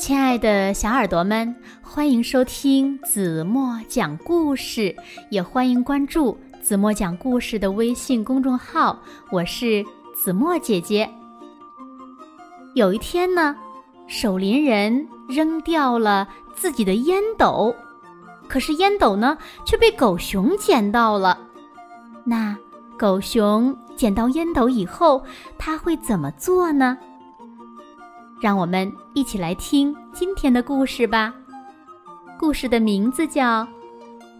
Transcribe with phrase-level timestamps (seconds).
[0.00, 4.96] 亲爱的小耳朵们，欢迎收听子墨讲故事，
[5.28, 8.98] 也欢迎关注子墨讲故事的微信公众号。
[9.30, 9.84] 我是
[10.16, 11.06] 子墨姐姐。
[12.74, 13.54] 有一天呢，
[14.06, 17.76] 守林人扔掉了自己的烟斗，
[18.48, 21.38] 可是烟斗呢却被狗熊捡到了。
[22.24, 22.56] 那
[22.98, 25.22] 狗熊捡到烟斗以后，
[25.58, 26.96] 他会怎么做呢？
[28.40, 31.34] 让我们一起来听今天的故事吧。
[32.38, 33.62] 故事的名字叫《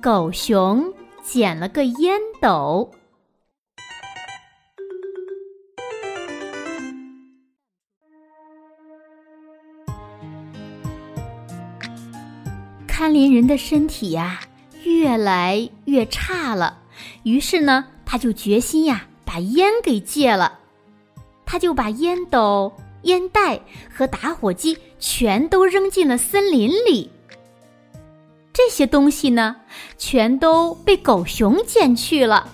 [0.01, 0.91] 狗熊
[1.23, 2.91] 捡了个烟斗》。
[12.87, 14.41] 看林人的身体呀，
[14.85, 16.79] 越来越差了。
[17.25, 20.59] 于是呢，他就决心呀，把烟给戒了。
[21.45, 22.73] 他就把烟斗。
[23.03, 23.61] 烟袋
[23.95, 27.11] 和打火机全都扔进了森林里。
[28.53, 29.57] 这些东西呢，
[29.97, 32.49] 全都被狗熊捡去了。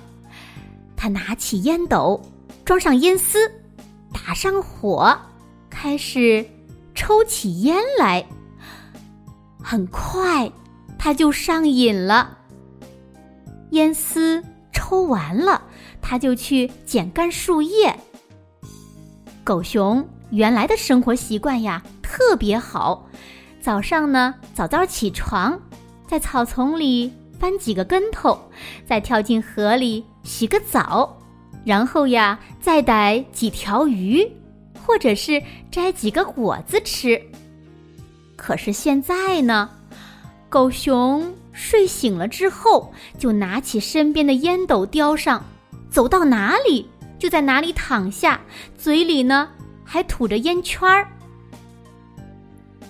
[0.97, 2.21] 他拿起烟斗，
[2.65, 3.51] 装上烟丝，
[4.13, 5.19] 打上火，
[5.69, 6.47] 开始
[6.95, 8.25] 抽起烟来。
[9.63, 10.51] 很快，
[10.99, 12.39] 他就上瘾了。
[13.71, 15.61] 烟丝抽完了，
[16.01, 17.95] 他就去捡干树叶。
[19.43, 20.07] 狗熊。
[20.37, 23.09] 原来的生活习惯呀，特别好。
[23.59, 25.59] 早上呢，早早起床，
[26.07, 28.39] 在草丛里翻几个跟头，
[28.87, 31.17] 再跳进河里洗个澡，
[31.65, 34.31] 然后呀，再逮几条鱼，
[34.85, 37.19] 或者是摘几个果子吃。
[38.37, 39.71] 可是现在呢，
[40.51, 45.43] 狗熊睡醒了之后，就拿起身边的烟斗叼上，
[45.89, 46.87] 走到哪里
[47.19, 48.39] 就在哪里躺下，
[48.77, 49.49] 嘴里呢。
[49.87, 51.09] 还吐着烟圈儿。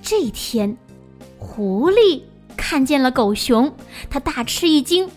[0.03, 0.77] 这天，
[1.39, 2.23] 狐狸
[2.57, 3.73] 看见了狗熊，
[4.09, 5.09] 它大吃一惊：“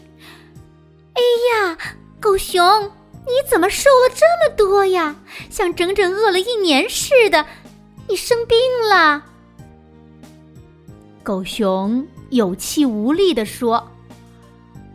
[1.13, 1.21] 哎
[1.53, 1.77] 呀，
[2.19, 2.83] 狗熊，
[3.25, 5.15] 你怎么瘦了这么多呀？
[5.49, 7.45] 像整整饿了一年似的！
[8.07, 8.57] 你生病
[8.89, 9.23] 了？”
[11.23, 13.87] 狗熊有气无力地说：“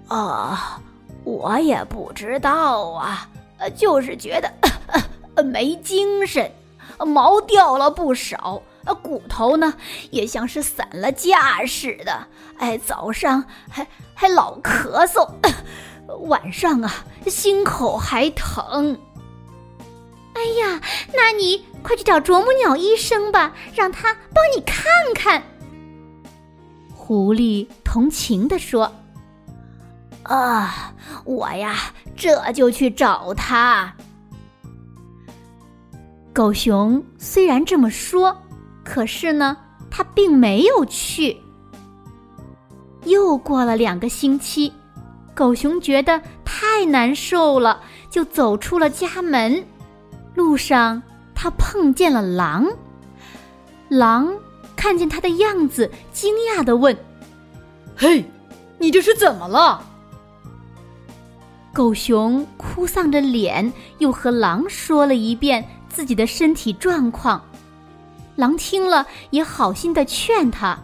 [0.09, 0.83] 啊，
[1.23, 3.31] 我也不知道啊，
[3.77, 6.51] 就是觉得没精神。”
[6.99, 9.75] 毛掉了不少，啊骨头呢
[10.11, 12.27] 也像是散了架似的。
[12.59, 15.29] 哎，早上还还老咳嗽，
[16.29, 16.93] 晚上啊
[17.27, 18.99] 心口还疼。
[20.35, 20.81] 哎呀，
[21.15, 24.85] 那你快去找啄木鸟医生吧，让他帮你看
[25.15, 25.43] 看。
[26.95, 28.91] 狐狸同情地说
[30.25, 30.95] ：“啊，
[31.25, 31.77] 我呀
[32.17, 33.95] 这就去找他。”
[36.35, 38.37] 狗熊虽然这么说，
[38.83, 39.57] 可是呢，
[39.89, 41.37] 他并没有去。
[43.05, 44.73] 又过了两个星期，
[45.33, 47.81] 狗熊觉得太难受了，
[48.11, 49.65] 就走出了家门。
[50.35, 51.01] 路上，
[51.37, 52.67] 他碰见了狼。
[53.89, 54.35] 狼
[54.75, 56.97] 看见他的样子，惊讶的问
[57.95, 58.25] ：“嘿，
[58.79, 59.87] 你这是怎么了？”
[61.73, 65.65] 狗熊哭丧着脸，又和狼说了一遍。
[65.95, 67.41] 自己的身体状况，
[68.35, 70.77] 狼听了也好心的劝他：“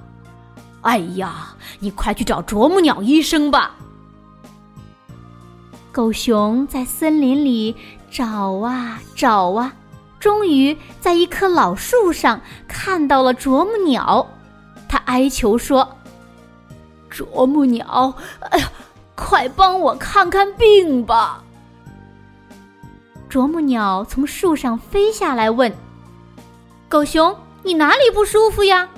[0.82, 1.48] 哎呀，
[1.80, 3.74] 你快去找啄木鸟医生吧。”
[5.90, 7.74] 狗熊在森林里
[8.08, 9.72] 找啊找啊，
[10.20, 14.24] 终于在一棵老树上看到了啄木鸟。
[14.88, 15.96] 他哀求说
[17.10, 18.14] ：“啄木鸟，
[18.50, 18.70] 哎呀，
[19.16, 21.42] 快帮我看看病吧！”
[23.30, 25.72] 啄木鸟从树上飞下来，问
[26.90, 28.90] ：“狗熊，你哪里不舒服呀？”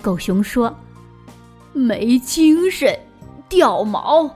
[0.00, 0.74] 狗熊说
[1.74, 2.98] ：“没精神，
[3.46, 4.34] 掉毛，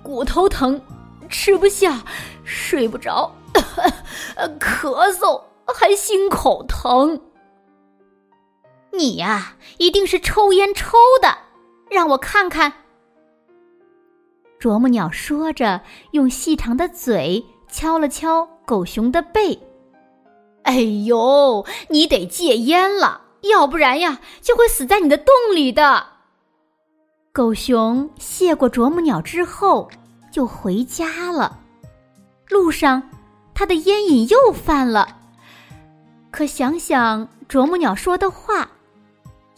[0.00, 0.80] 骨头疼，
[1.28, 2.00] 吃不下，
[2.44, 3.34] 睡不着，
[4.60, 7.20] 咳嗽，还心口疼。
[8.92, 11.36] 你呀，一定是抽烟抽的，
[11.90, 12.72] 让我看看。”
[14.60, 15.82] 啄木鸟说着，
[16.12, 17.44] 用细长的嘴。
[17.74, 19.58] 敲了敲狗熊的背，
[20.62, 26.06] 哎呦，你得戒烟了，要不然呀，就会死在你的洞里的。
[27.32, 29.90] 狗熊谢过啄木鸟之后，
[30.30, 31.58] 就回家了。
[32.48, 33.02] 路上，
[33.52, 35.08] 他的烟瘾又犯了，
[36.30, 38.70] 可想想啄木鸟说的话，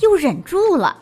[0.00, 0.96] 又忍住了。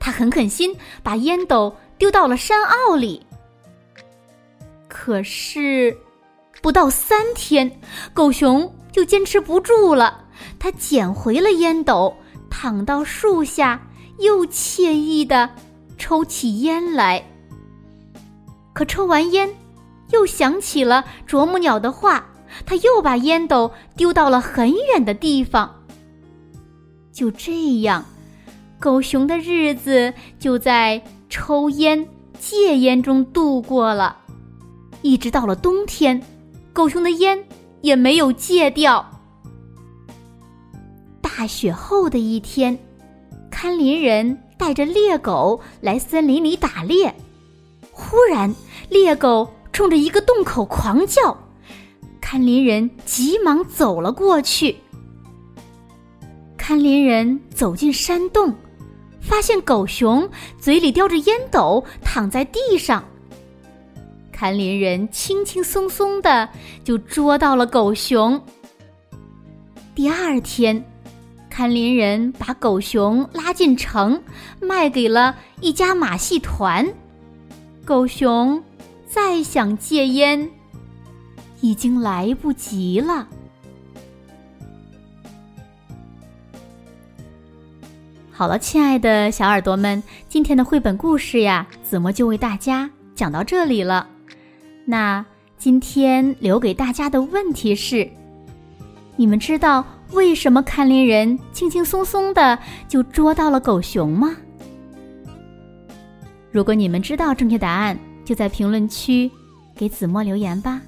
[0.00, 3.26] 他狠狠心把烟斗丢到了山坳里。
[4.88, 5.94] 可是。
[6.62, 7.70] 不到三天，
[8.14, 10.24] 狗熊就坚持不住了。
[10.58, 12.14] 他捡回了烟斗，
[12.48, 13.80] 躺到树下，
[14.20, 15.50] 又惬意的
[15.98, 17.22] 抽起烟来。
[18.72, 19.52] 可抽完烟，
[20.12, 22.24] 又想起了啄木鸟的话，
[22.64, 25.70] 他又把烟斗丢到了很远的地方。
[27.12, 28.04] 就这样，
[28.78, 34.16] 狗熊的日子就在抽烟、戒烟中度过了，
[35.02, 36.22] 一直到了冬天，
[36.72, 37.42] 狗熊的烟
[37.82, 39.04] 也没有戒掉。
[41.20, 42.78] 大雪后的一天，
[43.50, 47.14] 看林人带着猎狗来森林里打猎。
[47.90, 48.54] 忽然，
[48.88, 51.36] 猎狗冲着一个洞口狂叫，
[52.20, 54.76] 看林人急忙走了过去。
[56.56, 58.54] 看林人走进山洞，
[59.20, 60.28] 发现狗熊
[60.58, 63.04] 嘴里叼着烟斗躺在地上。
[64.42, 66.48] 看林人轻轻松松的
[66.82, 68.42] 就捉到了狗熊。
[69.94, 70.84] 第二天。
[71.48, 74.20] 看林人把狗熊拉进城，
[74.60, 76.84] 卖给了一家马戏团。
[77.84, 78.60] 狗熊
[79.06, 80.50] 再想戒烟，
[81.60, 83.28] 已经来不及了。
[88.32, 94.08] 好了，亲爱的小耳朵们，今天的绘本故事呀，子墨就为大家讲到这里了。
[94.84, 95.24] 那
[95.56, 98.08] 今天留给大家的问题是：
[99.16, 99.84] 你们知道？
[100.12, 104.36] 为什么看林人轻轻松松的就捉到了狗熊吗？
[106.50, 109.30] 如果你们知道正确答案，就在评论区
[109.74, 110.82] 给子墨留言吧。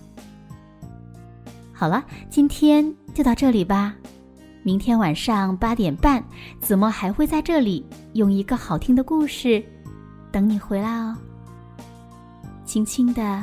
[1.73, 3.94] 好了，今天就到这里吧。
[4.62, 6.23] 明天晚上八点半，
[6.61, 9.64] 子墨还会在这里用一个好听的故事
[10.31, 11.17] 等你回来哦。
[12.67, 13.43] 轻轻的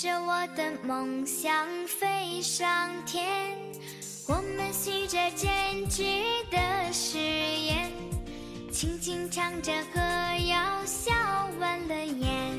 [0.00, 3.26] 着我的梦想飞上天，
[4.28, 6.04] 我们许着坚持
[6.52, 7.90] 的誓言，
[8.70, 10.00] 轻轻唱着歌
[10.46, 11.12] 谣，笑
[11.58, 12.57] 弯了眼。